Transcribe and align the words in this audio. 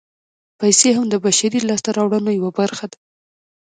پیسې 0.59 0.89
هم 0.97 1.05
د 1.09 1.15
بشري 1.25 1.59
لاسته 1.67 1.89
راوړنو 1.97 2.31
یوه 2.39 2.51
برخه 2.59 2.85
ده 2.91 2.97